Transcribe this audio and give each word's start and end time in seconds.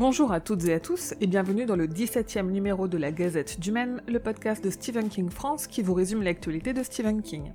Bonjour 0.00 0.32
à 0.32 0.40
toutes 0.40 0.64
et 0.64 0.72
à 0.72 0.80
tous 0.80 1.12
et 1.20 1.26
bienvenue 1.26 1.66
dans 1.66 1.76
le 1.76 1.86
17e 1.86 2.50
numéro 2.50 2.88
de 2.88 2.96
la 2.96 3.12
Gazette 3.12 3.60
du 3.60 3.70
Maine, 3.70 4.00
le 4.08 4.18
podcast 4.18 4.64
de 4.64 4.70
Stephen 4.70 5.10
King 5.10 5.28
France 5.28 5.66
qui 5.66 5.82
vous 5.82 5.92
résume 5.92 6.22
l'actualité 6.22 6.72
de 6.72 6.82
Stephen 6.82 7.20
King. 7.20 7.52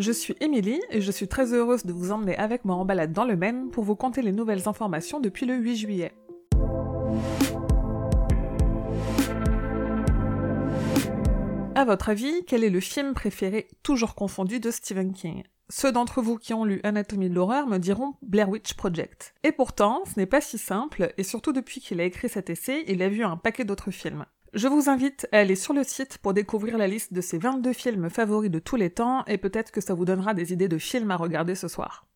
Je 0.00 0.10
suis 0.10 0.34
Émilie 0.40 0.80
et 0.90 1.00
je 1.00 1.12
suis 1.12 1.28
très 1.28 1.52
heureuse 1.52 1.86
de 1.86 1.92
vous 1.92 2.10
emmener 2.10 2.36
avec 2.36 2.64
moi 2.64 2.74
en 2.74 2.84
balade 2.84 3.12
dans 3.12 3.24
le 3.24 3.36
Maine 3.36 3.70
pour 3.70 3.84
vous 3.84 3.94
conter 3.94 4.22
les 4.22 4.32
nouvelles 4.32 4.68
informations 4.68 5.20
depuis 5.20 5.46
le 5.46 5.54
8 5.54 5.76
juillet. 5.76 6.12
À 11.76 11.84
votre 11.84 12.08
avis, 12.08 12.44
quel 12.48 12.64
est 12.64 12.70
le 12.70 12.80
film 12.80 13.14
préféré 13.14 13.68
toujours 13.84 14.16
confondu 14.16 14.58
de 14.58 14.72
Stephen 14.72 15.12
King? 15.12 15.44
Ceux 15.70 15.92
d'entre 15.92 16.20
vous 16.20 16.36
qui 16.36 16.52
ont 16.52 16.66
lu 16.66 16.80
Anatomie 16.84 17.30
de 17.30 17.34
l'horreur 17.34 17.66
me 17.66 17.78
diront 17.78 18.14
Blair 18.20 18.50
Witch 18.50 18.74
Project. 18.74 19.34
Et 19.44 19.52
pourtant, 19.52 20.02
ce 20.04 20.20
n'est 20.20 20.26
pas 20.26 20.42
si 20.42 20.58
simple, 20.58 21.14
et 21.16 21.22
surtout 21.22 21.52
depuis 21.52 21.80
qu'il 21.80 22.00
a 22.00 22.04
écrit 22.04 22.28
cet 22.28 22.50
essai, 22.50 22.84
il 22.86 23.02
a 23.02 23.08
vu 23.08 23.24
un 23.24 23.38
paquet 23.38 23.64
d'autres 23.64 23.90
films. 23.90 24.26
Je 24.52 24.68
vous 24.68 24.90
invite 24.90 25.26
à 25.32 25.38
aller 25.38 25.56
sur 25.56 25.72
le 25.72 25.82
site 25.82 26.18
pour 26.18 26.34
découvrir 26.34 26.76
la 26.76 26.86
liste 26.86 27.14
de 27.14 27.20
ses 27.22 27.38
22 27.38 27.72
films 27.72 28.10
favoris 28.10 28.50
de 28.50 28.58
tous 28.58 28.76
les 28.76 28.90
temps, 28.90 29.24
et 29.24 29.38
peut-être 29.38 29.72
que 29.72 29.80
ça 29.80 29.94
vous 29.94 30.04
donnera 30.04 30.34
des 30.34 30.52
idées 30.52 30.68
de 30.68 30.78
films 30.78 31.10
à 31.10 31.16
regarder 31.16 31.54
ce 31.54 31.66
soir. 31.66 32.06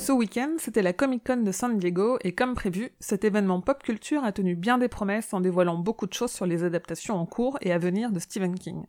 Ce 0.00 0.12
week-end, 0.12 0.54
c'était 0.56 0.80
la 0.80 0.94
Comic 0.94 1.26
Con 1.26 1.42
de 1.42 1.52
San 1.52 1.76
Diego 1.76 2.16
et 2.22 2.34
comme 2.34 2.54
prévu, 2.54 2.88
cet 3.00 3.22
événement 3.22 3.60
pop 3.60 3.82
culture 3.82 4.24
a 4.24 4.32
tenu 4.32 4.56
bien 4.56 4.78
des 4.78 4.88
promesses 4.88 5.34
en 5.34 5.42
dévoilant 5.42 5.76
beaucoup 5.76 6.06
de 6.06 6.14
choses 6.14 6.30
sur 6.30 6.46
les 6.46 6.64
adaptations 6.64 7.16
en 7.16 7.26
cours 7.26 7.58
et 7.60 7.70
à 7.70 7.76
venir 7.76 8.10
de 8.10 8.18
Stephen 8.18 8.58
King. 8.58 8.86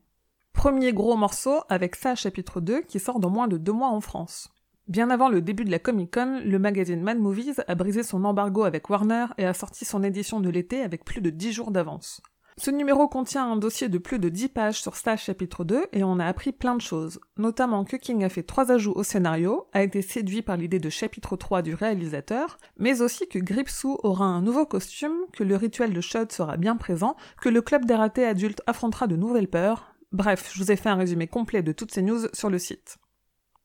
Premier 0.54 0.94
gros 0.94 1.18
morceau 1.18 1.64
avec 1.68 1.98
ça 1.98 2.16
chapitre 2.16 2.62
2 2.62 2.84
qui 2.84 2.98
sort 2.98 3.20
dans 3.20 3.30
moins 3.30 3.50
de 3.50 3.58
deux 3.58 3.74
mois 3.74 3.90
en 3.90 4.00
France. 4.00 4.54
Bien 4.88 5.10
avant 5.10 5.28
le 5.28 5.42
début 5.42 5.66
de 5.66 5.72
la 5.72 5.80
Comic 5.80 6.14
Con, 6.14 6.40
le 6.46 6.60
magazine 6.60 7.02
Mad 7.02 7.20
Movies 7.20 7.60
a 7.68 7.76
brisé 7.76 8.04
son 8.04 8.24
embargo 8.24 8.64
avec 8.64 8.90
Warner 8.90 9.26
et 9.38 9.46
a 9.46 9.54
sorti 9.54 9.84
son 9.84 10.04
édition 10.04 10.40
de 10.40 10.50
l'été 10.50 10.82
avec 10.82 11.04
plus 11.04 11.20
de 11.20 11.30
10 11.30 11.52
jours 11.52 11.72
d'avance. 11.72 12.22
Ce 12.58 12.70
numéro 12.70 13.08
contient 13.08 13.50
un 13.50 13.56
dossier 13.56 13.88
de 13.88 13.98
plus 13.98 14.20
de 14.20 14.30
10 14.30 14.50
pages 14.50 14.82
sur 14.82 14.96
Stage 14.96 15.24
chapitre 15.24 15.64
2 15.64 15.88
et 15.94 16.04
on 16.04 16.20
a 16.20 16.26
appris 16.26 16.52
plein 16.52 16.76
de 16.76 16.82
choses, 16.82 17.20
notamment 17.38 17.86
que 17.86 17.96
King 17.96 18.24
a 18.24 18.30
fait 18.30 18.44
trois 18.44 18.72
ajouts 18.72 18.94
au 18.94 19.04
scénario, 19.04 19.68
a 19.74 19.84
été 19.84 20.02
séduit 20.02 20.42
par 20.42 20.58
l'idée 20.58 20.80
de 20.80 20.90
chapitre 20.90 21.38
3 21.38 21.62
du 21.62 21.74
réalisateur, 21.74 22.58
mais 22.78 23.02
aussi 23.02 23.28
que 23.28 23.40
Gripsou 23.40 23.98
aura 24.04 24.26
un 24.26 24.42
nouveau 24.42 24.66
costume, 24.66 25.16
que 25.34 25.44
le 25.44 25.56
rituel 25.56 25.94
de 25.94 26.02
Shud 26.02 26.32
sera 26.32 26.58
bien 26.58 26.76
présent, 26.76 27.16
que 27.42 27.50
le 27.50 27.62
club 27.62 27.86
des 27.86 27.96
ratés 27.96 28.26
adultes 28.26 28.62
affrontera 28.68 29.08
de 29.08 29.16
nouvelles 29.16 29.50
peurs. 29.50 29.96
Bref, 30.12 30.52
je 30.54 30.62
vous 30.62 30.72
ai 30.72 30.76
fait 30.76 30.90
un 30.90 30.96
résumé 30.96 31.28
complet 31.28 31.64
de 31.64 31.72
toutes 31.72 31.94
ces 31.94 32.02
news 32.02 32.28
sur 32.34 32.50
le 32.50 32.60
site. 32.60 32.98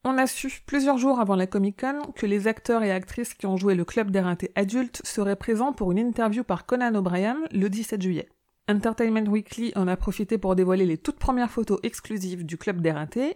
On 0.05 0.19
a 0.19 0.29
su, 0.29 0.63
plusieurs 0.65 0.99
jours 0.99 1.19
avant 1.19 1.35
la 1.35 1.49
Comic 1.49 1.81
Con, 1.81 2.13
que 2.15 2.27
les 2.27 2.47
acteurs 2.47 2.85
et 2.85 2.93
actrices 2.93 3.35
qui 3.35 3.47
ont 3.47 3.57
joué 3.57 3.75
le 3.75 3.85
club 3.85 4.13
des 4.13 4.21
ratés 4.21 4.53
adultes 4.55 5.01
seraient 5.05 5.35
présents 5.35 5.73
pour 5.73 5.91
une 5.91 5.99
interview 5.99 6.45
par 6.45 6.65
Conan 6.65 6.95
O'Brien 6.95 7.37
le 7.51 7.69
17 7.69 8.01
juillet. 8.01 8.29
Entertainment 8.69 9.31
Weekly 9.31 9.73
en 9.77 9.87
a 9.87 9.97
profité 9.97 10.39
pour 10.39 10.57
dévoiler 10.57 10.87
les 10.87 10.99
toutes 10.99 11.21
premières 11.21 11.53
photos 11.53 11.79
exclusives 11.85 12.45
du 12.45 12.59
Club 12.59 12.81
des 12.81 12.93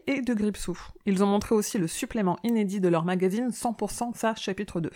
et 0.08 0.22
de 0.22 0.34
Gripsou. 0.34 0.76
Ils 1.06 1.22
ont 1.22 1.28
montré 1.28 1.54
aussi 1.54 1.78
le 1.78 1.86
supplément 1.86 2.36
inédit 2.42 2.80
de 2.80 2.88
leur 2.88 3.04
magazine 3.04 3.50
100% 3.50 4.16
Ça 4.16 4.34
chapitre 4.34 4.80
2. 4.80 4.90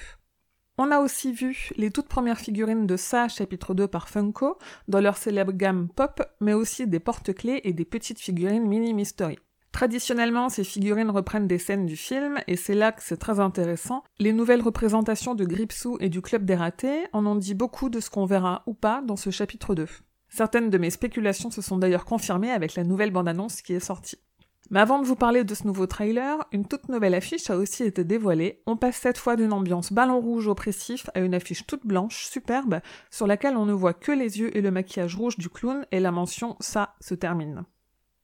On 0.77 0.91
a 0.91 0.99
aussi 0.99 1.33
vu 1.33 1.71
les 1.77 1.93
toutes 1.93 2.09
premières 2.09 2.41
figurines 2.41 2.89
de 2.89 2.97
Ça 2.97 3.29
chapitre 3.29 3.75
2 3.75 3.87
par 3.87 4.09
Funko 4.09 4.59
dans 4.89 5.01
leur 5.01 5.17
célèbre 5.19 5.53
gamme 5.53 5.89
pop, 5.89 6.21
mais 6.41 6.53
aussi 6.53 6.89
des 6.89 6.99
porte-clés 6.99 7.61
et 7.63 7.73
des 7.73 7.85
petites 7.85 8.19
figurines 8.19 8.67
mini 8.67 8.93
mystery. 8.93 9.39
Traditionnellement, 9.71 10.49
ces 10.49 10.65
figurines 10.65 11.11
reprennent 11.11 11.47
des 11.47 11.59
scènes 11.59 11.87
du 11.87 11.97
film, 11.97 12.41
et 12.49 12.57
c'est 12.57 12.75
là 12.75 12.91
que 12.91 13.05
c'est 13.05 13.19
très 13.19 13.39
intéressant. 13.39 14.03
Les 14.19 14.33
nouvelles 14.33 14.63
représentations 14.63 15.37
de 15.37 15.45
Gripsou 15.45 15.97
et 16.01 16.09
du 16.09 16.23
Club 16.23 16.45
des 16.45 16.57
Ratés 16.57 17.07
en 17.13 17.25
ont 17.25 17.37
dit 17.37 17.55
beaucoup 17.55 17.89
de 17.89 18.01
ce 18.01 18.11
qu'on 18.11 18.27
verra 18.27 18.65
ou 18.67 18.75
pas 18.75 19.01
dans 19.01 19.17
ce 19.17 19.31
chapitre 19.31 19.77
2. 19.77 19.87
Certaines 20.37 20.69
de 20.69 20.79
mes 20.79 20.91
spéculations 20.91 21.53
se 21.53 21.63
sont 21.63 21.79
d'ailleurs 21.79 22.05
confirmées 22.05 22.51
avec 22.51 22.75
la 22.75 22.83
nouvelle 22.83 23.13
bande-annonce 23.13 23.63
qui 23.63 23.73
est 23.73 23.79
sortie. 23.79 24.19
Mais 24.69 24.81
avant 24.81 24.99
de 24.99 25.07
vous 25.07 25.15
parler 25.15 25.45
de 25.45 25.55
ce 25.55 25.65
nouveau 25.65 25.87
trailer, 25.87 26.45
une 26.51 26.67
toute 26.67 26.89
nouvelle 26.89 27.15
affiche 27.15 27.51
a 27.51 27.57
aussi 27.57 27.85
été 27.85 28.03
dévoilée. 28.03 28.61
On 28.67 28.77
passe 28.77 28.97
cette 28.97 29.17
fois 29.17 29.37
d'une 29.37 29.53
ambiance 29.53 29.93
ballon 29.93 30.19
rouge 30.19 30.49
oppressif 30.49 31.09
à 31.15 31.21
une 31.21 31.37
affiche 31.37 31.69
toute 31.69 31.87
blanche, 31.87 32.27
superbe, 32.27 32.81
sur 33.13 33.29
laquelle 33.29 33.57
on 33.57 33.65
ne 33.65 33.73
voit 33.73 33.95
que 33.95 34.11
les 34.11 34.41
yeux 34.41 34.57
et 34.57 34.61
le 34.61 34.73
maquillage 34.73 35.15
rouge 35.15 35.39
du 35.39 35.49
clown 35.49 35.87
et 35.93 36.01
la 36.01 36.11
mention 36.11 36.57
ça 36.59 36.97
se 37.01 37.15
termine. 37.15 37.63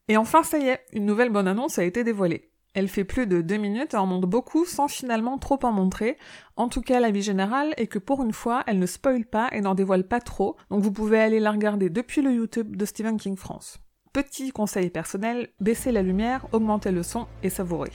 Et 0.08 0.16
enfin, 0.16 0.42
ça 0.42 0.58
y 0.58 0.66
est, 0.66 0.84
une 0.92 1.06
nouvelle 1.06 1.30
bande-annonce 1.30 1.78
a 1.78 1.84
été 1.84 2.02
dévoilée. 2.02 2.49
Elle 2.72 2.88
fait 2.88 3.04
plus 3.04 3.26
de 3.26 3.40
deux 3.40 3.56
minutes 3.56 3.94
et 3.94 3.96
en 3.96 4.06
montre 4.06 4.28
beaucoup 4.28 4.64
sans 4.64 4.86
finalement 4.86 5.38
trop 5.38 5.58
en 5.64 5.72
montrer. 5.72 6.16
En 6.56 6.68
tout 6.68 6.82
cas, 6.82 7.00
la 7.00 7.10
vie 7.10 7.22
générale 7.22 7.74
est 7.76 7.88
que 7.88 7.98
pour 7.98 8.22
une 8.22 8.32
fois, 8.32 8.62
elle 8.68 8.78
ne 8.78 8.86
spoile 8.86 9.24
pas 9.24 9.48
et 9.50 9.60
n'en 9.60 9.74
dévoile 9.74 10.06
pas 10.06 10.20
trop, 10.20 10.56
donc 10.70 10.82
vous 10.82 10.92
pouvez 10.92 11.20
aller 11.20 11.40
la 11.40 11.50
regarder 11.50 11.90
depuis 11.90 12.22
le 12.22 12.32
YouTube 12.32 12.76
de 12.76 12.84
Stephen 12.84 13.16
King 13.16 13.36
France. 13.36 13.80
Petit 14.12 14.50
conseil 14.52 14.90
personnel, 14.90 15.48
baissez 15.60 15.90
la 15.90 16.02
lumière, 16.02 16.46
augmentez 16.52 16.92
le 16.92 17.02
son 17.02 17.26
et 17.42 17.50
savourez. 17.50 17.92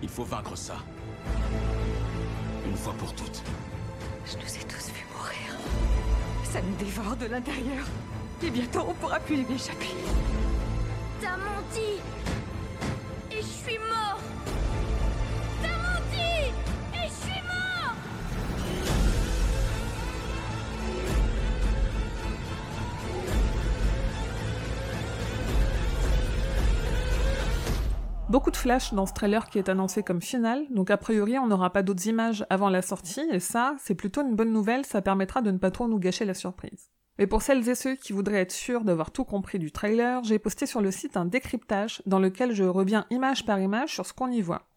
Il 0.00 0.08
faut 0.08 0.24
vaincre 0.24 0.56
ça. 0.56 0.76
Une 2.68 2.76
fois 2.76 2.94
pour 2.94 3.12
toutes. 3.14 3.42
Je 4.26 4.36
nous 4.36 4.42
ai 4.42 4.64
tous 4.68 4.90
vus 4.92 5.06
mourir. 5.12 5.58
Ça 6.44 6.60
me 6.62 6.76
dévore 6.78 7.16
de 7.16 7.26
l'intérieur. 7.26 7.84
Et 8.44 8.50
bientôt, 8.50 8.80
on 8.88 8.94
pourra 8.94 9.20
plus 9.20 9.36
lui 9.36 9.54
échapper. 9.54 9.90
T'as 11.20 11.36
menti 11.36 12.00
je 13.64 13.70
suis 13.70 13.78
mort 13.78 14.18
T'as 15.62 15.68
menti 15.68 16.52
je 16.92 17.10
suis 17.10 17.42
mort 17.42 17.94
Beaucoup 28.28 28.50
de 28.50 28.56
flash 28.56 28.94
dans 28.94 29.06
ce 29.06 29.12
trailer 29.12 29.48
qui 29.48 29.58
est 29.58 29.68
annoncé 29.68 30.02
comme 30.02 30.22
final, 30.22 30.64
donc 30.70 30.90
a 30.90 30.96
priori 30.96 31.38
on 31.38 31.46
n'aura 31.46 31.70
pas 31.70 31.82
d'autres 31.82 32.06
images 32.06 32.46
avant 32.48 32.70
la 32.70 32.80
sortie, 32.80 33.20
et 33.30 33.40
ça, 33.40 33.76
c'est 33.78 33.94
plutôt 33.94 34.22
une 34.22 34.34
bonne 34.34 34.52
nouvelle, 34.52 34.86
ça 34.86 35.02
permettra 35.02 35.42
de 35.42 35.50
ne 35.50 35.58
pas 35.58 35.70
trop 35.70 35.86
nous 35.86 35.98
gâcher 35.98 36.24
la 36.24 36.32
surprise. 36.32 36.91
Et 37.18 37.26
pour 37.26 37.42
celles 37.42 37.68
et 37.68 37.74
ceux 37.74 37.94
qui 37.94 38.12
voudraient 38.12 38.40
être 38.40 38.52
sûrs 38.52 38.84
d'avoir 38.84 39.10
tout 39.10 39.24
compris 39.24 39.58
du 39.58 39.70
trailer, 39.70 40.24
j'ai 40.24 40.38
posté 40.38 40.66
sur 40.66 40.80
le 40.80 40.90
site 40.90 41.16
un 41.16 41.26
décryptage 41.26 42.02
dans 42.06 42.18
lequel 42.18 42.52
je 42.52 42.64
reviens 42.64 43.06
image 43.10 43.44
par 43.44 43.60
image 43.60 43.94
sur 43.94 44.06
ce 44.06 44.12
qu'on 44.12 44.30
y 44.30 44.40
voit. 44.40 44.68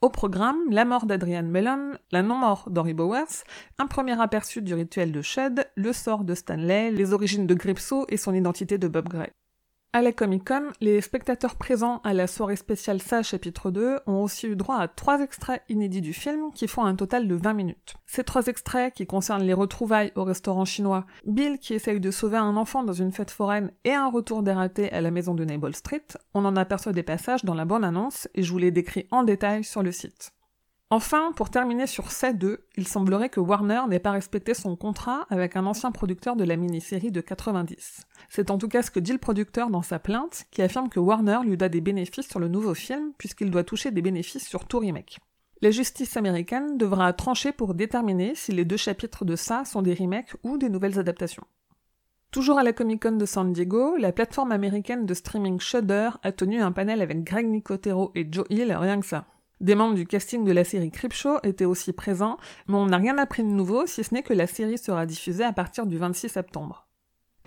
Au 0.00 0.10
programme, 0.10 0.58
la 0.70 0.84
mort 0.84 1.06
d'Adrian 1.06 1.42
Mellon, 1.42 1.98
la 2.12 2.22
non-mort 2.22 2.70
d'Henry 2.70 2.94
Bowers, 2.94 3.42
un 3.78 3.86
premier 3.86 4.20
aperçu 4.20 4.62
du 4.62 4.72
rituel 4.74 5.10
de 5.10 5.22
Shed, 5.22 5.68
le 5.74 5.92
sort 5.92 6.22
de 6.22 6.34
Stanley, 6.34 6.92
les 6.92 7.12
origines 7.12 7.48
de 7.48 7.54
Gripso 7.54 8.06
et 8.08 8.16
son 8.16 8.32
identité 8.32 8.78
de 8.78 8.86
Bob 8.86 9.08
Gray. 9.08 9.32
À 9.94 10.02
la 10.02 10.12
Comic 10.12 10.46
Con, 10.46 10.64
les 10.82 11.00
spectateurs 11.00 11.56
présents 11.56 12.02
à 12.04 12.12
la 12.12 12.26
soirée 12.26 12.56
spéciale 12.56 13.00
Ça 13.00 13.22
chapitre 13.22 13.70
2 13.70 14.00
ont 14.06 14.22
aussi 14.22 14.46
eu 14.46 14.54
droit 14.54 14.76
à 14.76 14.86
trois 14.86 15.18
extraits 15.22 15.62
inédits 15.70 16.02
du 16.02 16.12
film 16.12 16.52
qui 16.52 16.68
font 16.68 16.84
un 16.84 16.94
total 16.94 17.26
de 17.26 17.34
20 17.34 17.54
minutes. 17.54 17.94
Ces 18.04 18.22
trois 18.22 18.48
extraits 18.48 18.92
qui 18.92 19.06
concernent 19.06 19.44
les 19.44 19.54
retrouvailles 19.54 20.12
au 20.14 20.24
restaurant 20.24 20.66
chinois, 20.66 21.06
Bill 21.24 21.58
qui 21.58 21.72
essaye 21.72 22.00
de 22.00 22.10
sauver 22.10 22.36
un 22.36 22.58
enfant 22.58 22.82
dans 22.82 22.92
une 22.92 23.12
fête 23.12 23.30
foraine 23.30 23.72
et 23.84 23.94
un 23.94 24.10
retour 24.10 24.42
des 24.42 24.52
ratés 24.52 24.92
à 24.92 25.00
la 25.00 25.10
maison 25.10 25.32
de 25.34 25.46
Nable 25.46 25.74
Street, 25.74 26.04
on 26.34 26.44
en 26.44 26.56
aperçoit 26.56 26.92
des 26.92 27.02
passages 27.02 27.46
dans 27.46 27.54
la 27.54 27.64
bonne 27.64 27.82
annonce 27.82 28.28
et 28.34 28.42
je 28.42 28.52
vous 28.52 28.58
les 28.58 28.70
décris 28.70 29.08
en 29.10 29.22
détail 29.22 29.64
sur 29.64 29.82
le 29.82 29.90
site. 29.90 30.32
Enfin, 30.90 31.32
pour 31.36 31.50
terminer 31.50 31.86
sur 31.86 32.10
ces 32.10 32.32
deux, 32.32 32.64
il 32.78 32.88
semblerait 32.88 33.28
que 33.28 33.40
Warner 33.40 33.82
n'ait 33.88 33.98
pas 33.98 34.12
respecté 34.12 34.54
son 34.54 34.74
contrat 34.74 35.26
avec 35.28 35.54
un 35.54 35.66
ancien 35.66 35.92
producteur 35.92 36.34
de 36.34 36.44
la 36.44 36.56
mini-série 36.56 37.10
de 37.10 37.20
90. 37.20 38.06
C'est 38.30 38.50
en 38.50 38.56
tout 38.56 38.68
cas 38.68 38.82
ce 38.82 38.90
que 38.90 38.98
dit 38.98 39.12
le 39.12 39.18
producteur 39.18 39.68
dans 39.68 39.82
sa 39.82 39.98
plainte, 39.98 40.46
qui 40.50 40.62
affirme 40.62 40.88
que 40.88 40.98
Warner 40.98 41.40
lui 41.44 41.58
doit 41.58 41.68
des 41.68 41.82
bénéfices 41.82 42.28
sur 42.28 42.40
le 42.40 42.48
nouveau 42.48 42.72
film, 42.72 43.12
puisqu'il 43.18 43.50
doit 43.50 43.64
toucher 43.64 43.90
des 43.90 44.00
bénéfices 44.00 44.48
sur 44.48 44.64
tout 44.64 44.78
remake. 44.78 45.18
La 45.60 45.70
justice 45.70 46.16
américaine 46.16 46.78
devra 46.78 47.12
trancher 47.12 47.52
pour 47.52 47.74
déterminer 47.74 48.34
si 48.34 48.52
les 48.52 48.64
deux 48.64 48.76
chapitres 48.78 49.26
de 49.26 49.36
ça 49.36 49.66
sont 49.66 49.82
des 49.82 49.92
remakes 49.92 50.36
ou 50.42 50.56
des 50.56 50.70
nouvelles 50.70 50.98
adaptations. 50.98 51.44
Toujours 52.30 52.58
à 52.58 52.62
la 52.62 52.72
Comic 52.72 53.02
Con 53.02 53.12
de 53.12 53.26
San 53.26 53.52
Diego, 53.52 53.96
la 53.98 54.12
plateforme 54.12 54.52
américaine 54.52 55.04
de 55.04 55.14
streaming 55.14 55.60
Shudder 55.60 56.10
a 56.22 56.32
tenu 56.32 56.62
un 56.62 56.72
panel 56.72 57.02
avec 57.02 57.24
Greg 57.24 57.46
Nicotero 57.46 58.10
et 58.14 58.26
Joe 58.30 58.46
Hill, 58.48 58.72
rien 58.72 59.00
que 59.00 59.06
ça. 59.06 59.26
Des 59.60 59.74
membres 59.74 59.94
du 59.94 60.06
casting 60.06 60.44
de 60.44 60.52
la 60.52 60.62
série 60.62 60.90
Creepshow 60.90 61.38
étaient 61.42 61.64
aussi 61.64 61.92
présents, 61.92 62.36
mais 62.68 62.76
on 62.76 62.86
n'a 62.86 62.96
rien 62.96 63.18
appris 63.18 63.42
de 63.42 63.48
nouveau, 63.48 63.86
si 63.86 64.04
ce 64.04 64.14
n'est 64.14 64.22
que 64.22 64.32
la 64.32 64.46
série 64.46 64.78
sera 64.78 65.04
diffusée 65.04 65.44
à 65.44 65.52
partir 65.52 65.86
du 65.86 65.98
26 65.98 66.28
septembre. 66.28 66.86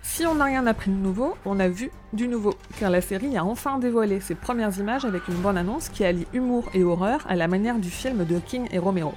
Si 0.02 0.26
on 0.26 0.34
n'a 0.34 0.44
rien 0.44 0.66
appris 0.66 0.90
de 0.90 0.96
nouveau, 0.96 1.34
on 1.46 1.58
a 1.60 1.68
vu 1.68 1.90
du 2.12 2.28
nouveau, 2.28 2.54
car 2.78 2.90
la 2.90 3.00
série 3.00 3.36
a 3.36 3.44
enfin 3.44 3.78
dévoilé 3.78 4.20
ses 4.20 4.34
premières 4.34 4.76
images 4.78 5.04
avec 5.04 5.26
une 5.28 5.36
bonne 5.36 5.56
annonce 5.56 5.88
qui 5.88 6.04
allie 6.04 6.26
humour 6.34 6.68
et 6.74 6.82
horreur 6.82 7.24
à 7.28 7.36
la 7.36 7.48
manière 7.48 7.78
du 7.78 7.88
film 7.88 8.26
de 8.26 8.38
King 8.40 8.66
et 8.72 8.78
Romero. 8.78 9.14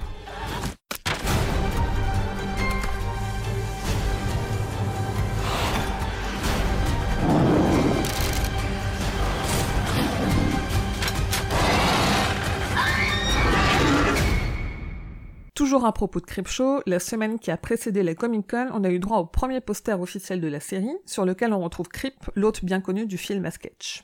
Toujours 15.56 15.86
à 15.86 15.94
propos 15.94 16.19
de 16.19 16.25
Creepshow, 16.25 16.81
la 16.86 17.00
semaine 17.00 17.40
qui 17.40 17.50
a 17.50 17.56
précédé 17.56 18.04
la 18.04 18.13
Comic 18.13 18.52
Con, 18.52 18.68
on 18.74 18.84
a 18.84 18.90
eu 18.90 19.00
droit 19.00 19.19
au 19.19 19.25
premier 19.25 19.62
poster 19.62 19.98
officiel 20.02 20.42
de 20.42 20.50
la 20.50 20.60
série, 20.60 20.98
sur 21.06 21.24
lequel 21.24 21.54
on 21.54 21.62
retrouve 21.62 21.88
Creep, 21.88 22.30
l'hôte 22.36 22.66
bien 22.66 22.81
connu 22.81 23.06
du 23.06 23.18
film 23.18 23.46
à 23.46 23.52
sketch. 23.52 24.04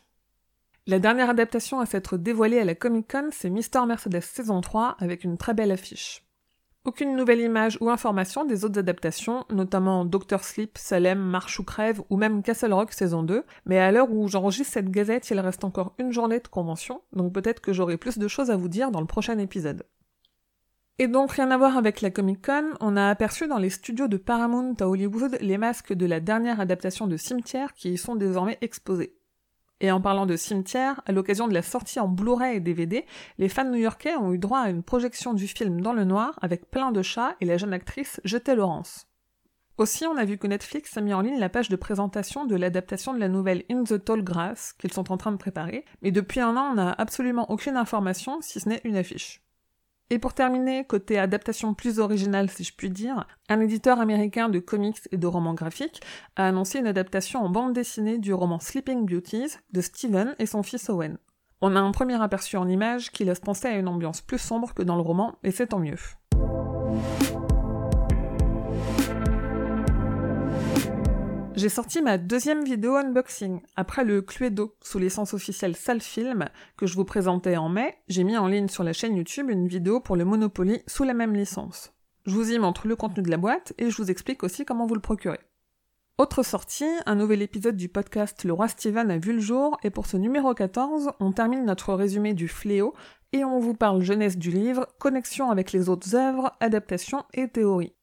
La 0.87 0.97
dernière 0.97 1.29
adaptation 1.29 1.81
à 1.81 1.85
s'être 1.85 2.15
dévoilée 2.15 2.59
à 2.59 2.63
la 2.63 2.73
Comic 2.73 3.11
Con, 3.11 3.31
c'est 3.33 3.49
Mister 3.49 3.81
Mercedes 3.85 4.21
saison 4.21 4.61
3, 4.61 4.95
avec 4.99 5.25
une 5.25 5.37
très 5.37 5.53
belle 5.53 5.71
affiche. 5.71 6.25
Aucune 6.85 7.17
nouvelle 7.17 7.41
image 7.41 7.77
ou 7.81 7.89
information 7.89 8.45
des 8.45 8.63
autres 8.63 8.79
adaptations, 8.79 9.43
notamment 9.49 10.05
Doctor 10.05 10.45
Sleep, 10.45 10.77
Salem, 10.77 11.19
Marche 11.19 11.59
ou 11.59 11.65
Crève 11.65 12.01
ou 12.09 12.15
même 12.15 12.43
Castle 12.43 12.71
Rock 12.71 12.93
saison 12.93 13.23
2, 13.23 13.43
mais 13.65 13.77
à 13.77 13.91
l'heure 13.91 14.09
où 14.09 14.29
j'enregistre 14.29 14.71
cette 14.71 14.89
gazette, 14.89 15.29
il 15.29 15.39
reste 15.41 15.65
encore 15.65 15.95
une 15.99 16.13
journée 16.13 16.39
de 16.39 16.47
convention, 16.47 17.01
donc 17.11 17.33
peut-être 17.33 17.59
que 17.59 17.73
j'aurai 17.73 17.97
plus 17.97 18.17
de 18.17 18.27
choses 18.29 18.51
à 18.51 18.55
vous 18.55 18.69
dire 18.69 18.89
dans 18.89 19.01
le 19.01 19.05
prochain 19.05 19.37
épisode. 19.37 19.83
Et 20.99 21.07
donc 21.07 21.31
rien 21.31 21.49
à 21.51 21.57
voir 21.57 21.77
avec 21.77 22.01
la 22.01 22.11
Comic 22.11 22.45
Con, 22.45 22.71
on 22.79 22.95
a 22.95 23.09
aperçu 23.09 23.47
dans 23.47 23.57
les 23.57 23.69
studios 23.69 24.07
de 24.07 24.17
Paramount 24.17 24.75
à 24.79 24.87
Hollywood 24.87 25.37
les 25.41 25.57
masques 25.57 25.93
de 25.93 26.05
la 26.05 26.19
dernière 26.19 26.59
adaptation 26.59 27.07
de 27.07 27.17
Cimetière 27.17 27.73
qui 27.73 27.91
y 27.91 27.97
sont 27.97 28.15
désormais 28.15 28.57
exposés. 28.61 29.15
Et 29.81 29.91
en 29.91 29.99
parlant 29.99 30.27
de 30.27 30.35
cimetière, 30.35 31.01
à 31.07 31.11
l'occasion 31.11 31.47
de 31.47 31.55
la 31.55 31.63
sortie 31.63 31.99
en 31.99 32.07
Blu-ray 32.07 32.57
et 32.57 32.59
DVD, 32.59 33.03
les 33.39 33.49
fans 33.49 33.65
new-yorkais 33.65 34.15
ont 34.15 34.31
eu 34.31 34.37
droit 34.37 34.59
à 34.59 34.69
une 34.69 34.83
projection 34.83 35.33
du 35.33 35.47
film 35.47 35.81
dans 35.81 35.93
le 35.93 36.03
noir 36.03 36.37
avec 36.43 36.69
plein 36.69 36.91
de 36.91 37.01
chats 37.01 37.35
et 37.41 37.45
la 37.45 37.57
jeune 37.57 37.73
actrice 37.73 38.21
Jetée 38.23 38.53
Laurence. 38.53 39.07
Aussi, 39.79 40.05
on 40.05 40.17
a 40.17 40.25
vu 40.25 40.37
que 40.37 40.45
Netflix 40.45 40.95
a 40.97 41.01
mis 41.01 41.15
en 41.15 41.21
ligne 41.21 41.39
la 41.39 41.49
page 41.49 41.69
de 41.69 41.75
présentation 41.75 42.45
de 42.45 42.55
l'adaptation 42.55 43.15
de 43.15 43.19
la 43.19 43.27
nouvelle 43.27 43.63
In 43.71 43.83
the 43.83 44.03
Tall 44.03 44.23
Grass 44.23 44.73
qu'ils 44.73 44.93
sont 44.93 45.11
en 45.11 45.17
train 45.17 45.31
de 45.31 45.37
préparer, 45.37 45.83
mais 46.03 46.11
depuis 46.11 46.41
un 46.41 46.55
an, 46.55 46.69
on 46.71 46.75
n'a 46.75 46.91
absolument 46.91 47.49
aucune 47.49 47.75
information 47.75 48.39
si 48.41 48.59
ce 48.59 48.69
n'est 48.69 48.81
une 48.83 48.97
affiche. 48.97 49.41
Et 50.13 50.19
pour 50.19 50.33
terminer, 50.33 50.83
côté 50.83 51.17
adaptation 51.17 51.73
plus 51.73 51.99
originale 51.99 52.49
si 52.49 52.65
je 52.65 52.75
puis 52.75 52.89
dire, 52.89 53.25
un 53.47 53.61
éditeur 53.61 54.01
américain 54.01 54.49
de 54.49 54.59
comics 54.59 54.99
et 55.11 55.17
de 55.17 55.25
romans 55.25 55.53
graphiques 55.53 56.01
a 56.35 56.49
annoncé 56.49 56.79
une 56.79 56.87
adaptation 56.87 57.39
en 57.39 57.49
bande 57.49 57.71
dessinée 57.71 58.17
du 58.17 58.33
roman 58.33 58.59
Sleeping 58.59 59.05
Beauties 59.05 59.55
de 59.71 59.79
Steven 59.79 60.35
et 60.37 60.45
son 60.45 60.63
fils 60.63 60.89
Owen. 60.89 61.17
On 61.61 61.77
a 61.77 61.79
un 61.79 61.91
premier 61.91 62.21
aperçu 62.21 62.57
en 62.57 62.67
image 62.67 63.11
qui 63.11 63.23
laisse 63.23 63.39
penser 63.39 63.69
à 63.69 63.77
une 63.77 63.87
ambiance 63.87 64.19
plus 64.19 64.37
sombre 64.37 64.73
que 64.73 64.83
dans 64.83 64.97
le 64.97 65.01
roman, 65.01 65.37
et 65.43 65.51
c'est 65.51 65.67
tant 65.67 65.79
mieux. 65.79 65.95
J'ai 71.61 71.69
sorti 71.69 72.01
ma 72.01 72.17
deuxième 72.17 72.63
vidéo 72.63 72.95
unboxing. 72.95 73.61
Après 73.75 74.03
le 74.03 74.23
Cluedo 74.23 74.73
sous 74.81 74.97
l'essence 74.97 75.35
officielle 75.35 75.75
Salfilm 75.75 76.49
que 76.75 76.87
je 76.87 76.95
vous 76.95 77.05
présentais 77.05 77.55
en 77.55 77.69
mai, 77.69 77.97
j'ai 78.07 78.23
mis 78.23 78.35
en 78.35 78.47
ligne 78.47 78.67
sur 78.67 78.83
la 78.83 78.93
chaîne 78.93 79.15
YouTube 79.15 79.51
une 79.51 79.67
vidéo 79.67 79.99
pour 79.99 80.15
le 80.15 80.25
Monopoly 80.25 80.81
sous 80.87 81.03
la 81.03 81.13
même 81.13 81.35
licence. 81.35 81.93
Je 82.25 82.33
vous 82.33 82.51
y 82.51 82.57
montre 82.57 82.87
le 82.87 82.95
contenu 82.95 83.21
de 83.21 83.29
la 83.29 83.37
boîte 83.37 83.73
et 83.77 83.91
je 83.91 83.97
vous 84.01 84.09
explique 84.09 84.41
aussi 84.41 84.65
comment 84.65 84.87
vous 84.87 84.95
le 84.95 85.01
procurer. 85.01 85.37
Autre 86.17 86.41
sortie, 86.41 86.89
un 87.05 87.13
nouvel 87.13 87.43
épisode 87.43 87.77
du 87.77 87.89
podcast 87.89 88.43
Le 88.43 88.53
Roi 88.53 88.67
Steven 88.67 89.11
a 89.11 89.19
vu 89.19 89.31
le 89.31 89.39
jour 89.39 89.77
et 89.83 89.91
pour 89.91 90.07
ce 90.07 90.17
numéro 90.17 90.55
14, 90.55 91.11
on 91.19 91.31
termine 91.31 91.65
notre 91.65 91.93
résumé 91.93 92.33
du 92.33 92.47
fléau 92.47 92.95
et 93.33 93.45
on 93.45 93.59
vous 93.59 93.75
parle 93.75 94.01
jeunesse 94.01 94.39
du 94.39 94.49
livre, 94.49 94.87
connexion 94.97 95.51
avec 95.51 95.73
les 95.73 95.89
autres 95.89 96.15
œuvres, 96.15 96.53
adaptation 96.59 97.23
et 97.35 97.47
théorie. 97.47 97.93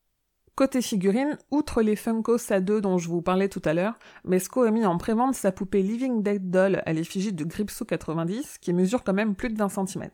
Côté 0.59 0.83
figurine, 0.83 1.39
outre 1.53 1.83
les 1.83 1.95
Funko 1.95 2.37
SA2 2.37 2.81
dont 2.81 2.99
je 2.99 3.09
vous 3.09 3.23
parlais 3.23 3.49
tout 3.49 3.63
à 3.65 3.75
l'heure, 3.75 3.97
Mesco 4.25 4.63
a 4.63 4.73
mis 4.73 4.85
en 4.85 4.99
prévente 4.99 5.37
sa 5.37 5.53
poupée 5.53 5.83
Living 5.83 6.21
Dead 6.21 6.51
Doll 6.51 6.83
à 6.85 6.93
l'effigie 6.93 7.33
de 7.33 7.45
Gripsou 7.45 7.85
90 7.85 8.59
qui 8.59 8.73
mesure 8.73 9.05
quand 9.05 9.13
même 9.13 9.37
plus 9.37 9.51
de 9.51 9.57
20 9.57 9.69
cm. 9.87 10.09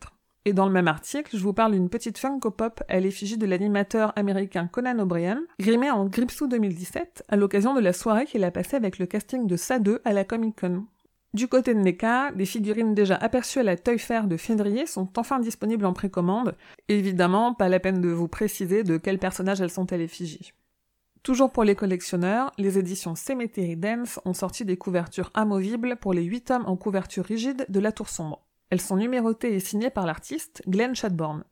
Et 0.44 0.52
dans 0.52 0.67
le 0.67 0.73
même 0.73 0.87
article, 0.87 1.35
je 1.35 1.43
vous 1.43 1.55
parle 1.55 1.73
d'une 1.73 1.88
petite 1.88 2.19
Funko 2.19 2.50
Pop 2.50 2.82
à 2.91 3.00
l'effigie 3.00 3.38
de 3.38 3.46
l'animateur 3.46 4.12
américain 4.17 4.67
Conan 4.67 4.99
O'Brien, 4.99 5.41
grimée 5.58 5.91
en 5.91 6.05
Gripsou 6.05 6.47
2017 6.47 7.25
à 7.26 7.37
l'occasion 7.37 7.73
de 7.73 7.81
la 7.81 7.94
soirée 7.94 8.26
qu'il 8.26 8.44
a 8.44 8.50
passée 8.50 8.76
avec 8.76 8.99
le 8.99 9.06
casting 9.06 9.47
de 9.47 9.56
SA2 9.56 10.00
à 10.05 10.12
la 10.12 10.25
Comic 10.25 10.61
Con. 10.61 10.85
Du 11.34 11.48
côté 11.48 11.75
de 11.75 11.81
NECA, 11.81 12.31
des 12.31 12.46
figurines 12.46 12.94
déjà 12.94 13.16
aperçues 13.16 13.58
à 13.58 13.64
la 13.64 13.76
Toy 13.76 13.98
Fair 13.98 14.28
de 14.28 14.36
février 14.36 14.86
sont 14.86 15.08
enfin 15.16 15.40
disponibles 15.40 15.84
en 15.84 15.92
précommande. 15.92 16.56
Évidemment, 16.88 17.54
pas 17.54 17.69
la 17.69 17.81
peine 17.81 18.00
de 18.00 18.08
vous 18.08 18.28
préciser 18.28 18.84
de 18.84 18.98
quels 18.98 19.19
personnages 19.19 19.60
elles 19.60 19.69
sont 19.69 19.92
à 19.92 19.96
l'effigie. 19.96 20.52
Toujours 21.25 21.50
pour 21.50 21.64
les 21.64 21.75
collectionneurs, 21.75 22.52
les 22.56 22.78
éditions 22.78 23.16
Cemetery 23.16 23.76
Dance 23.76 24.20
ont 24.25 24.32
sorti 24.32 24.64
des 24.64 24.76
couvertures 24.76 25.32
amovibles 25.34 25.96
pour 25.96 26.12
les 26.12 26.22
8 26.22 26.40
tomes 26.42 26.66
en 26.66 26.76
couverture 26.76 27.25
rigide 27.25 27.66
de 27.69 27.80
La 27.80 27.90
Tour 27.90 28.08
Sombre. 28.08 28.46
Elles 28.70 28.80
sont 28.80 28.96
numérotées 28.96 29.54
et 29.54 29.60
signées 29.60 29.90
par 29.90 30.06
l'artiste 30.06 30.62
Glenn 30.69 30.94
Chadbourne. 30.94 31.42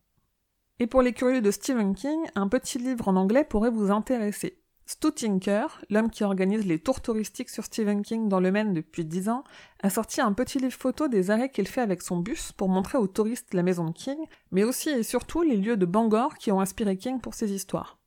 Et 0.78 0.86
pour 0.86 1.02
les 1.02 1.12
curieux 1.12 1.42
de 1.42 1.50
Stephen 1.50 1.96
King, 1.96 2.20
un 2.36 2.46
petit 2.46 2.78
livre 2.78 3.08
en 3.08 3.16
anglais 3.16 3.42
pourrait 3.42 3.70
vous 3.70 3.90
intéresser. 3.90 4.61
Stu 4.92 5.10
Tinker, 5.10 5.80
l'homme 5.88 6.10
qui 6.10 6.22
organise 6.22 6.66
les 6.66 6.78
tours 6.78 7.00
touristiques 7.00 7.48
sur 7.48 7.64
Stephen 7.64 8.02
King 8.02 8.28
dans 8.28 8.40
le 8.40 8.52
Maine 8.52 8.74
depuis 8.74 9.06
10 9.06 9.30
ans, 9.30 9.42
a 9.82 9.88
sorti 9.88 10.20
un 10.20 10.34
petit 10.34 10.58
livre 10.58 10.74
photo 10.74 11.08
des 11.08 11.30
arrêts 11.30 11.48
qu'il 11.48 11.66
fait 11.66 11.80
avec 11.80 12.02
son 12.02 12.18
bus 12.18 12.52
pour 12.52 12.68
montrer 12.68 12.98
aux 12.98 13.06
touristes 13.06 13.54
la 13.54 13.62
maison 13.62 13.86
de 13.86 13.92
King, 13.92 14.18
mais 14.50 14.64
aussi 14.64 14.90
et 14.90 15.02
surtout 15.02 15.40
les 15.40 15.56
lieux 15.56 15.78
de 15.78 15.86
Bangor 15.86 16.34
qui 16.34 16.52
ont 16.52 16.60
inspiré 16.60 16.98
King 16.98 17.20
pour 17.20 17.32
ses 17.32 17.52
histoires. 17.52 18.01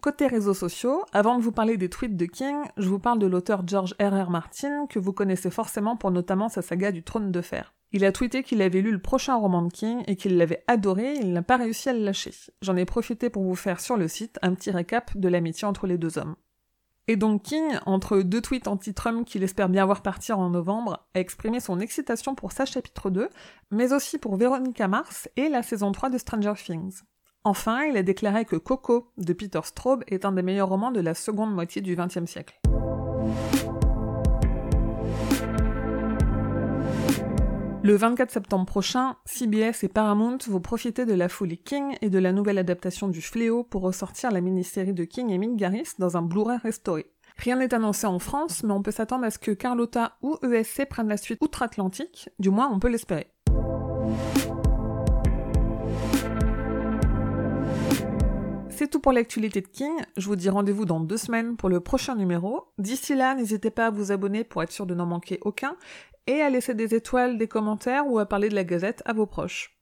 Côté 0.00 0.26
réseaux 0.26 0.54
sociaux, 0.54 1.04
avant 1.12 1.38
de 1.38 1.42
vous 1.42 1.52
parler 1.52 1.76
des 1.76 1.88
tweets 1.88 2.16
de 2.16 2.26
King, 2.26 2.56
je 2.76 2.88
vous 2.88 2.98
parle 2.98 3.18
de 3.18 3.26
l'auteur 3.26 3.66
George 3.66 3.94
R. 4.00 4.26
R. 4.26 4.30
Martin, 4.30 4.86
que 4.86 4.98
vous 4.98 5.12
connaissez 5.12 5.50
forcément 5.50 5.96
pour 5.96 6.10
notamment 6.10 6.48
sa 6.48 6.62
saga 6.62 6.92
du 6.92 7.02
trône 7.02 7.32
de 7.32 7.40
fer. 7.40 7.74
Il 7.92 8.04
a 8.04 8.12
tweeté 8.12 8.42
qu'il 8.42 8.60
avait 8.60 8.80
lu 8.80 8.90
le 8.90 9.00
prochain 9.00 9.36
roman 9.36 9.62
de 9.62 9.72
King 9.72 10.02
et 10.06 10.16
qu'il 10.16 10.36
l'avait 10.36 10.64
adoré, 10.66 11.14
il 11.14 11.32
n'a 11.32 11.42
pas 11.42 11.56
réussi 11.56 11.88
à 11.88 11.92
le 11.92 12.04
lâcher. 12.04 12.32
J'en 12.60 12.76
ai 12.76 12.84
profité 12.84 13.30
pour 13.30 13.44
vous 13.44 13.54
faire 13.54 13.80
sur 13.80 13.96
le 13.96 14.08
site 14.08 14.38
un 14.42 14.54
petit 14.54 14.72
récap 14.72 15.16
de 15.16 15.28
l'amitié 15.28 15.66
entre 15.66 15.86
les 15.86 15.96
deux 15.96 16.18
hommes. 16.18 16.34
Et 17.06 17.16
donc 17.16 17.42
King, 17.42 17.78
entre 17.86 18.18
deux 18.22 18.40
tweets 18.40 18.66
anti-Trump 18.66 19.26
qu'il 19.26 19.42
espère 19.42 19.68
bien 19.68 19.84
voir 19.84 20.02
partir 20.02 20.38
en 20.38 20.50
novembre, 20.50 21.06
a 21.14 21.20
exprimé 21.20 21.60
son 21.60 21.78
excitation 21.78 22.34
pour 22.34 22.52
sa 22.52 22.64
chapitre 22.64 23.10
2, 23.10 23.28
mais 23.70 23.92
aussi 23.92 24.18
pour 24.18 24.36
Veronica 24.36 24.88
Mars 24.88 25.28
et 25.36 25.48
la 25.48 25.62
saison 25.62 25.92
3 25.92 26.10
de 26.10 26.18
Stranger 26.18 26.54
Things. 26.56 27.02
Enfin, 27.46 27.84
il 27.84 27.96
a 27.98 28.02
déclaré 28.02 28.46
que 28.46 28.56
Coco 28.56 29.10
de 29.18 29.34
Peter 29.34 29.60
Straub 29.64 30.02
est 30.06 30.24
un 30.24 30.32
des 30.32 30.40
meilleurs 30.40 30.70
romans 30.70 30.90
de 30.90 31.00
la 31.00 31.12
seconde 31.12 31.54
moitié 31.54 31.82
du 31.82 31.94
XXe 31.94 32.24
siècle. 32.24 32.58
Le 37.82 37.94
24 37.96 38.30
septembre 38.30 38.64
prochain, 38.64 39.16
CBS 39.26 39.84
et 39.84 39.88
Paramount 39.88 40.38
vont 40.46 40.60
profiter 40.60 41.04
de 41.04 41.12
la 41.12 41.28
folie 41.28 41.58
King 41.58 41.98
et 42.00 42.08
de 42.08 42.18
la 42.18 42.32
nouvelle 42.32 42.56
adaptation 42.56 43.08
du 43.08 43.20
Fléau 43.20 43.62
pour 43.62 43.82
ressortir 43.82 44.30
la 44.30 44.40
mini-série 44.40 44.94
de 44.94 45.04
King 45.04 45.28
et 45.28 45.36
Mick 45.36 45.56
Garris 45.56 45.90
dans 45.98 46.16
un 46.16 46.22
Blu-ray 46.22 46.56
restauré. 46.62 47.12
Rien 47.36 47.56
n'est 47.56 47.74
annoncé 47.74 48.06
en 48.06 48.20
France, 48.20 48.62
mais 48.62 48.72
on 48.72 48.80
peut 48.80 48.90
s'attendre 48.90 49.24
à 49.24 49.30
ce 49.30 49.38
que 49.38 49.50
Carlotta 49.50 50.16
ou 50.22 50.38
ESC 50.42 50.86
prennent 50.88 51.08
la 51.08 51.18
suite 51.18 51.42
outre-Atlantique, 51.42 52.30
du 52.38 52.48
moins 52.48 52.70
on 52.72 52.78
peut 52.78 52.88
l'espérer. 52.88 53.33
Pour 59.00 59.12
l'actualité 59.12 59.60
de 59.60 59.68
King. 59.68 59.92
Je 60.16 60.26
vous 60.26 60.36
dis 60.36 60.48
rendez-vous 60.48 60.84
dans 60.84 61.00
deux 61.00 61.16
semaines 61.16 61.56
pour 61.56 61.68
le 61.68 61.80
prochain 61.80 62.14
numéro. 62.14 62.64
D'ici 62.78 63.14
là, 63.14 63.34
n'hésitez 63.34 63.70
pas 63.70 63.86
à 63.86 63.90
vous 63.90 64.12
abonner 64.12 64.44
pour 64.44 64.62
être 64.62 64.72
sûr 64.72 64.86
de 64.86 64.94
n'en 64.94 65.06
manquer 65.06 65.38
aucun 65.42 65.76
et 66.26 66.40
à 66.40 66.50
laisser 66.50 66.74
des 66.74 66.94
étoiles, 66.94 67.38
des 67.38 67.48
commentaires 67.48 68.06
ou 68.06 68.18
à 68.18 68.26
parler 68.26 68.48
de 68.48 68.54
la 68.54 68.64
Gazette 68.64 69.02
à 69.04 69.12
vos 69.12 69.26
proches. 69.26 69.78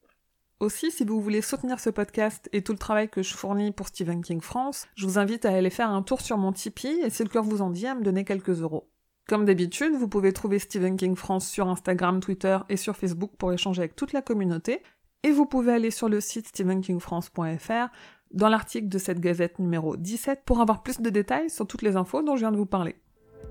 Aussi, 0.60 0.90
si 0.90 1.04
vous 1.04 1.20
voulez 1.20 1.42
soutenir 1.42 1.80
ce 1.80 1.90
podcast 1.90 2.48
et 2.52 2.62
tout 2.62 2.72
le 2.72 2.78
travail 2.78 3.08
que 3.08 3.22
je 3.22 3.34
fournis 3.34 3.72
pour 3.72 3.88
Stephen 3.88 4.22
King 4.22 4.40
France, 4.40 4.86
je 4.94 5.06
vous 5.06 5.18
invite 5.18 5.44
à 5.44 5.50
aller 5.50 5.70
faire 5.70 5.90
un 5.90 6.02
tour 6.02 6.20
sur 6.20 6.38
mon 6.38 6.52
Tipeee 6.52 7.00
et 7.02 7.10
si 7.10 7.24
le 7.24 7.28
cœur 7.28 7.42
vous 7.42 7.62
en 7.62 7.70
dit, 7.70 7.86
à 7.86 7.94
me 7.94 8.02
donner 8.02 8.24
quelques 8.24 8.60
euros. 8.60 8.88
Comme 9.28 9.44
d'habitude, 9.44 9.94
vous 9.94 10.08
pouvez 10.08 10.32
trouver 10.32 10.58
Stephen 10.58 10.96
King 10.96 11.16
France 11.16 11.48
sur 11.48 11.68
Instagram, 11.68 12.20
Twitter 12.20 12.58
et 12.68 12.76
sur 12.76 12.96
Facebook 12.96 13.32
pour 13.38 13.52
échanger 13.52 13.80
avec 13.82 13.96
toute 13.96 14.12
la 14.12 14.22
communauté. 14.22 14.82
Et 15.24 15.30
vous 15.30 15.46
pouvez 15.46 15.72
aller 15.72 15.90
sur 15.90 16.08
le 16.08 16.20
site 16.20 16.48
stephenkingfrance.fr 16.48 17.88
dans 18.32 18.48
l'article 18.48 18.88
de 18.88 18.98
cette 18.98 19.20
gazette 19.20 19.58
numéro 19.58 19.96
17 19.96 20.42
pour 20.44 20.60
avoir 20.60 20.82
plus 20.82 21.00
de 21.00 21.10
détails 21.10 21.50
sur 21.50 21.66
toutes 21.66 21.82
les 21.82 21.96
infos 21.96 22.22
dont 22.22 22.36
je 22.36 22.40
viens 22.40 22.52
de 22.52 22.56
vous 22.56 22.66
parler. 22.66 22.96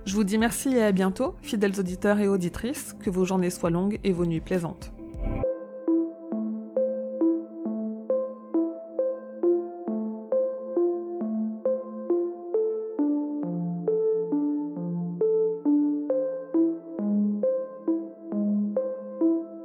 Je 0.05 0.15
vous 0.15 0.23
dis 0.23 0.37
merci 0.37 0.75
et 0.75 0.83
à 0.83 0.91
bientôt, 0.91 1.35
fidèles 1.41 1.79
auditeurs 1.79 2.19
et 2.19 2.27
auditrices, 2.27 2.95
que 2.99 3.09
vos 3.09 3.25
journées 3.25 3.49
soient 3.49 3.69
longues 3.69 3.99
et 4.03 4.11
vos 4.11 4.25
nuits 4.25 4.41
plaisantes. 4.41 4.91